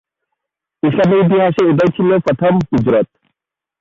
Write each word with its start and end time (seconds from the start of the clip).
ইসলামের 0.83 1.19
ইতিহাসে 1.23 1.61
এটাই 1.71 1.91
ছিল 1.95 2.09
"প্রথম 2.19 2.53
হিজরত"। 2.69 3.07